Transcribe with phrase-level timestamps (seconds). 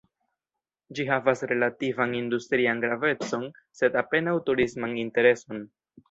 [0.99, 3.45] Ĝi havas relativan industrian gravecon,
[3.81, 5.61] sed apenaŭ turisman intereson.